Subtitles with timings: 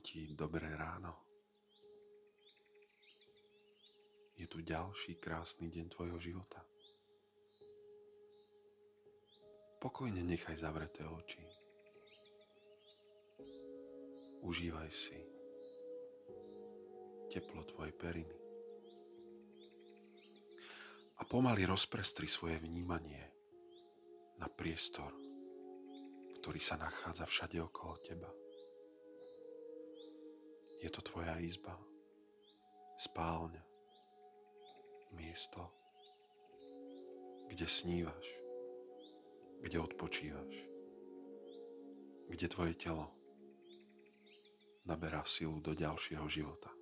[0.00, 1.12] Ti dobré ráno.
[4.40, 6.56] Je tu ďalší krásny deň tvojho života.
[9.76, 11.44] Pokojne nechaj zavreté oči.
[14.40, 15.20] Užívaj si
[17.28, 18.36] teplo tvojej periny.
[21.20, 23.20] A pomaly rozprestri svoje vnímanie
[24.40, 25.12] na priestor,
[26.40, 28.39] ktorý sa nachádza všade okolo teba.
[30.80, 31.76] Je to tvoja izba,
[32.96, 33.60] spálňa,
[35.12, 35.60] miesto,
[37.52, 38.26] kde snívaš,
[39.60, 40.54] kde odpočívaš,
[42.32, 43.12] kde tvoje telo
[44.88, 46.72] naberá silu do ďalšieho života.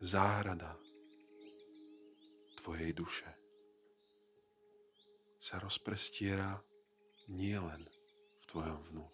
[0.00, 0.76] Záhrada
[2.60, 3.28] tvojej duše
[5.36, 6.56] sa rozprestiera
[7.28, 7.84] nielen
[8.40, 9.13] v tvojom vnútri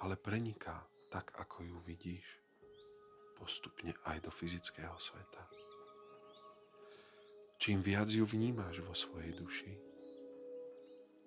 [0.00, 2.38] ale preniká tak, ako ju vidíš,
[3.38, 5.42] postupne aj do fyzického sveta.
[7.58, 9.72] Čím viac ju vnímáš vo svojej duši,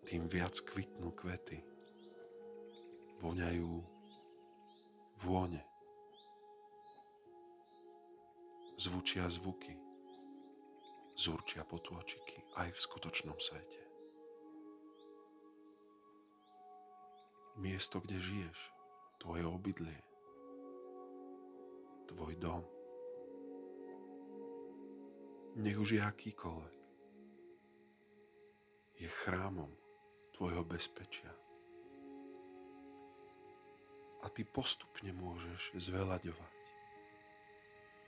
[0.08, 1.60] tým viac kvitnú kvety,
[3.20, 3.72] voňajú
[5.22, 5.62] vône,
[8.80, 9.76] zvučia zvuky,
[11.14, 13.91] zurčia potôčiky aj v skutočnom svete.
[17.62, 18.74] Miesto, kde žiješ,
[19.22, 20.02] tvoje obydlie,
[22.10, 22.66] tvoj dom.
[25.62, 26.76] Nech už je akýkoľvek.
[28.98, 29.70] Je chrámom
[30.34, 31.30] tvojho bezpečia.
[34.22, 36.58] A ty postupne môžeš zvelaďovať,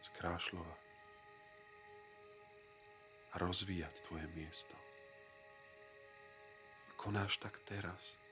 [0.02, 0.82] skrášľovať
[3.34, 4.78] a rozvíjať tvoje miesto.
[6.98, 8.02] Konáš tak teraz–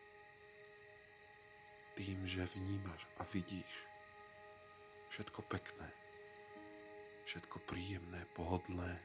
[2.02, 3.86] tým, že vnímaš a vidíš
[5.14, 5.86] všetko pekné,
[7.30, 8.98] všetko príjemné, pohodlné,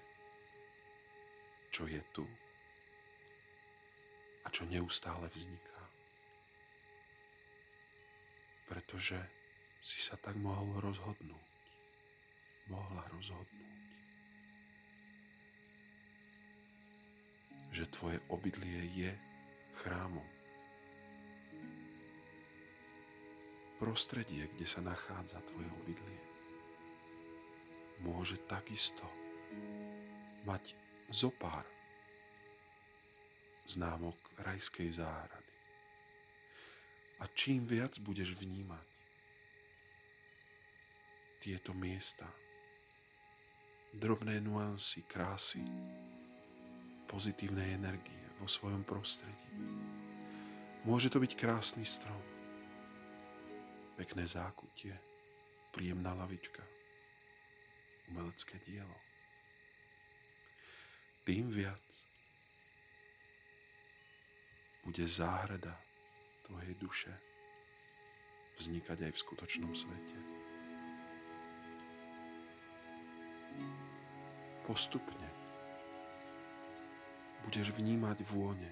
[1.68, 2.24] čo je tu
[4.40, 5.82] a čo neustále vzniká.
[8.72, 9.20] Pretože
[9.84, 11.46] si sa tak mohol rozhodnúť,
[12.72, 13.76] mohla rozhodnúť,
[17.76, 19.12] že tvoje obydlie je
[19.84, 20.35] chrámom
[23.76, 26.20] prostredie, kde sa nachádza tvoje obydlie,
[28.04, 29.04] môže takisto
[30.44, 30.76] mať
[31.10, 31.64] zopár
[33.66, 34.14] známok
[34.46, 35.54] rajskej záhrady.
[37.20, 38.86] A čím viac budeš vnímať
[41.40, 42.26] tieto miesta,
[43.96, 45.62] drobné nuancy, krásy,
[47.08, 49.50] pozitívnej energie vo svojom prostredí.
[50.84, 52.35] Môže to byť krásny strom,
[53.96, 54.92] pekné zákutie,
[55.72, 56.60] príjemná lavička,
[58.12, 58.96] umelecké dielo.
[61.24, 61.82] Tým viac
[64.84, 65.74] bude záhrada
[66.46, 67.10] tvojej duše
[68.60, 70.18] vznikať aj v skutočnom svete.
[74.68, 75.28] Postupne
[77.48, 78.70] budeš vnímať vône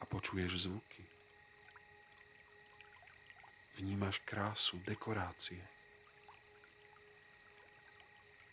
[0.00, 1.04] a počuješ zvuky
[3.76, 5.60] Vnímaš krásu, dekorácie.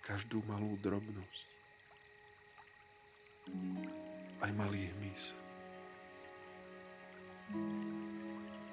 [0.03, 1.47] Každú malú drobnosť.
[4.43, 5.31] Aj malý hmyz.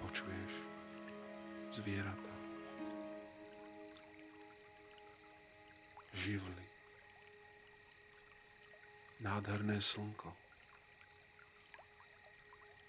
[0.02, 0.52] Počuješ
[1.70, 2.34] zvieratá.
[6.10, 6.66] Živly.
[9.22, 10.34] Nádherné slnko.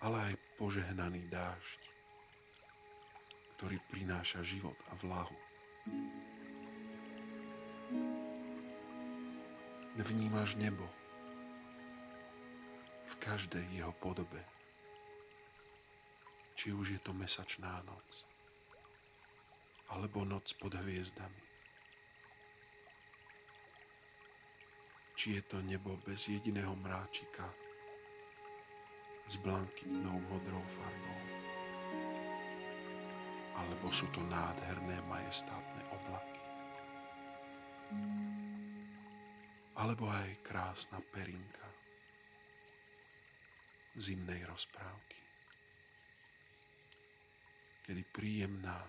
[0.02, 2.01] Ale aj požehnaný dážď
[3.62, 5.38] ktorý prináša život a vlahu.
[10.02, 10.82] Vnímaš nebo
[13.06, 14.42] v každej jeho podobe.
[16.58, 18.26] Či už je to mesačná noc,
[19.94, 21.42] alebo noc pod hviezdami.
[25.14, 27.46] Či je to nebo bez jediného mráčika
[29.30, 31.31] s blankitnou modrou farbou
[33.62, 36.42] alebo sú to nádherné majestátne oblaky.
[39.78, 41.70] Alebo aj krásna perinka
[43.94, 45.20] zimnej rozprávky,
[47.86, 48.82] kedy príjemná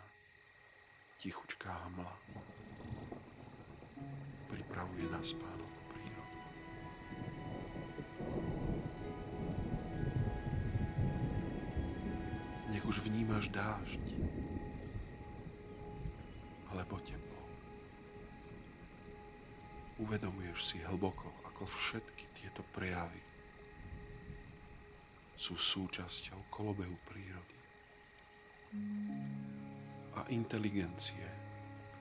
[1.19, 2.15] tichučká hmla
[4.47, 6.39] pripravuje na spánok prírodu.
[12.71, 14.03] Nech už vnímaš dážď,
[20.03, 23.23] Uvedomuješ si hlboko, ako všetky tieto prejavy
[25.39, 27.59] sú súčasťou kolobehu prírody
[30.19, 31.23] a inteligencie,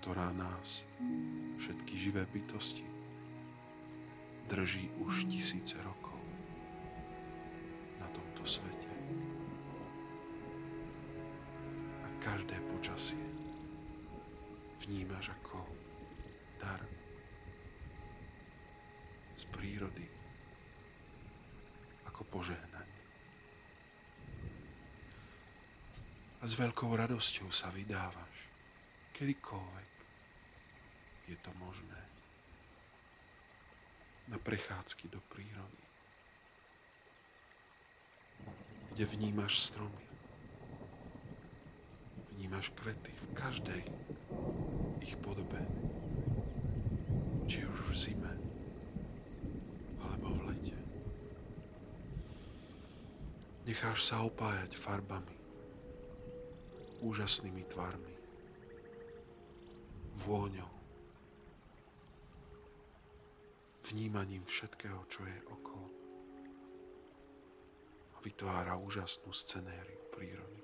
[0.01, 0.81] ktorá nás,
[1.62, 2.86] všetky živé bytosti,
[4.50, 6.18] drží už tisíce rokov
[8.01, 8.92] na tomto svete.
[12.01, 13.21] A každé počasie
[14.86, 15.65] vnímaš ako
[16.62, 16.81] dar
[19.51, 20.07] prírody,
[22.07, 23.03] ako požehnanie.
[26.42, 28.50] A s veľkou radosťou sa vydávaš,
[29.13, 29.89] kedykoľvek
[31.30, 32.01] je to možné,
[34.31, 35.83] na prechádzky do prírody,
[38.95, 40.06] kde vnímaš stromy,
[42.36, 43.81] vnímaš kvety v každej
[45.03, 45.59] ich podobe,
[47.45, 48.33] či už v zime,
[50.00, 50.80] alebo v lete.
[53.81, 55.33] Necháš sa opájať farbami,
[57.01, 58.13] úžasnými tvarmi,
[60.21, 60.69] vôňou,
[63.89, 65.89] vnímaním všetkého, čo je okolo.
[68.13, 70.61] A vytvára úžasnú scenériu prírody.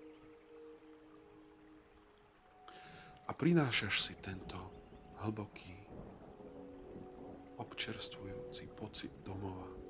[3.25, 4.61] A prinášaš si tento
[5.25, 5.73] hlboký,
[7.57, 9.86] občerstvujúci pocit domova,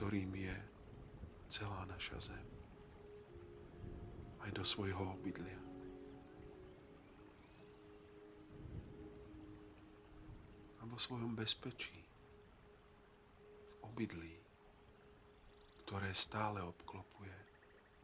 [0.00, 0.56] ktorým je
[1.52, 2.46] celá naša zem.
[4.40, 5.60] Aj do svojho obydlia.
[10.80, 12.00] A vo svojom bezpečí,
[13.68, 14.40] v obydlí,
[15.84, 17.36] ktoré stále obklopuje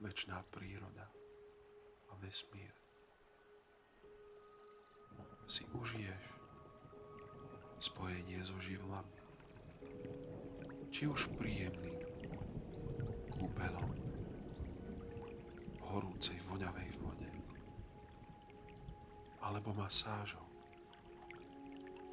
[0.04, 1.08] väčšiná príroda
[2.12, 2.76] a vesmír,
[5.48, 6.24] si užiješ
[7.80, 9.15] spojenie so živlami,
[10.96, 12.00] či už príjemným
[13.28, 13.92] kúpelom,
[15.92, 17.28] horúcej voňavej vode.
[19.44, 20.48] Alebo masážou,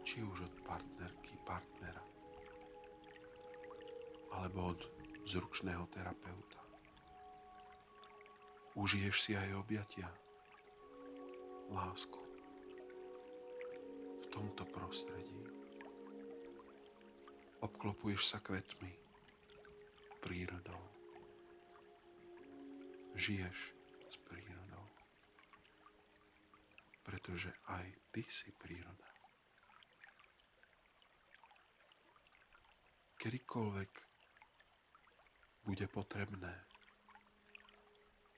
[0.03, 2.03] či už od partnerky, partnera.
[4.35, 4.83] Alebo od
[5.31, 6.59] zručného terapeuta.
[8.75, 10.11] Užiješ si aj objatia,
[11.71, 12.19] lásku.
[14.19, 15.62] V tomto prostredí.
[17.63, 18.91] Obklopuješ sa kvetmi,
[20.19, 20.93] prírodou
[23.13, 23.73] žiješ
[24.09, 24.85] s prírodou.
[27.05, 29.09] Pretože aj ty si príroda.
[33.21, 33.91] Kedykoľvek
[35.63, 36.51] bude potrebné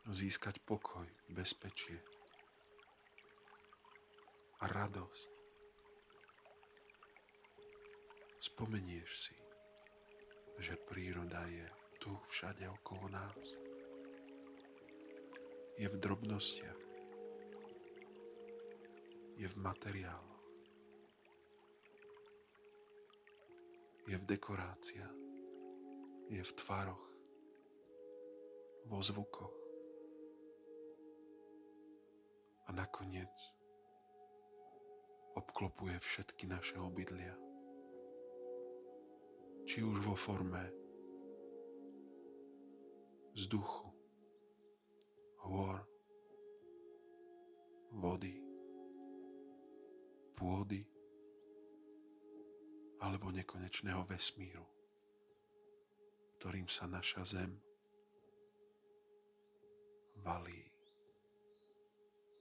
[0.06, 1.98] získať pokoj, bezpečie
[4.62, 5.35] a radosť,
[8.56, 9.36] spomenieš si,
[10.64, 11.68] že príroda je
[12.00, 13.60] tu všade okolo nás?
[15.76, 16.82] Je v drobnostiach,
[19.36, 20.48] je v materiáloch,
[24.08, 25.20] je v dekoráciách,
[26.32, 27.06] je v tvaroch,
[28.88, 29.56] vo zvukoch.
[32.66, 33.36] A nakoniec
[35.36, 37.45] obklopuje všetky naše obydlia.
[39.66, 40.62] Či už vo forme
[43.34, 43.90] vzduchu,
[45.42, 45.82] hôr,
[47.92, 48.40] vody,
[50.38, 50.86] pôdy
[53.02, 54.64] alebo nekonečného vesmíru,
[56.40, 57.52] ktorým sa naša zem
[60.22, 60.62] valí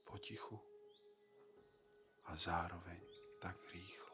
[0.05, 0.57] potichu
[2.25, 3.01] a zároveň
[3.41, 4.04] tak rýchlo.